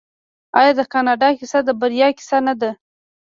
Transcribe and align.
آیا 0.59 0.71
د 0.79 0.81
کاناډا 0.93 1.29
کیسه 1.39 1.59
د 1.67 1.69
بریا 1.79 2.07
کیسه 2.17 2.37
نه 2.47 2.53
ده؟ 2.61 2.71